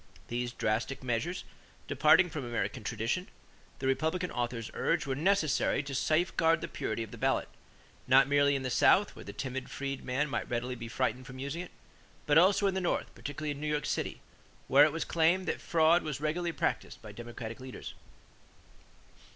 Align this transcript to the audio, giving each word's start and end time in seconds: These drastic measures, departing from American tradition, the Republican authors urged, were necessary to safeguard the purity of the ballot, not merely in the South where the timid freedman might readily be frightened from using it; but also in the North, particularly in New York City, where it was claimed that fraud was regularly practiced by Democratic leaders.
These 0.29 0.53
drastic 0.53 1.03
measures, 1.03 1.43
departing 1.87 2.27
from 2.31 2.43
American 2.43 2.83
tradition, 2.83 3.27
the 3.77 3.85
Republican 3.85 4.31
authors 4.31 4.71
urged, 4.73 5.05
were 5.05 5.13
necessary 5.13 5.83
to 5.83 5.93
safeguard 5.93 6.61
the 6.61 6.67
purity 6.67 7.03
of 7.03 7.11
the 7.11 7.19
ballot, 7.19 7.47
not 8.07 8.27
merely 8.27 8.55
in 8.55 8.63
the 8.63 8.71
South 8.71 9.15
where 9.15 9.25
the 9.25 9.31
timid 9.31 9.69
freedman 9.69 10.27
might 10.27 10.49
readily 10.49 10.73
be 10.73 10.87
frightened 10.87 11.27
from 11.27 11.37
using 11.37 11.61
it; 11.61 11.69
but 12.25 12.39
also 12.39 12.65
in 12.65 12.73
the 12.73 12.81
North, 12.81 13.13
particularly 13.13 13.51
in 13.51 13.61
New 13.61 13.67
York 13.69 13.85
City, 13.85 14.21
where 14.67 14.85
it 14.85 14.91
was 14.91 15.05
claimed 15.05 15.45
that 15.45 15.61
fraud 15.61 16.01
was 16.01 16.19
regularly 16.19 16.51
practiced 16.51 16.99
by 17.03 17.11
Democratic 17.11 17.59
leaders. 17.59 17.93